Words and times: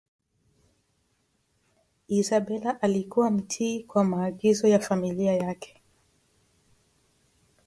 Isabela 2.07 2.81
alikuwa 2.81 3.31
mtii 3.31 3.83
kwa 3.83 4.03
maagizo 4.03 4.67
ya 4.67 4.79
familia 4.79 5.33
yake 5.35 5.81